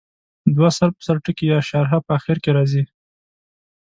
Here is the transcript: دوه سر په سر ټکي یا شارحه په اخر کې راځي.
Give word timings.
دوه 0.55 0.69
سر 0.77 0.89
په 0.95 1.01
سر 1.05 1.17
ټکي 1.23 1.45
یا 1.53 1.59
شارحه 1.69 1.99
په 2.05 2.11
اخر 2.17 2.37
کې 2.43 2.51
راځي. 2.57 2.83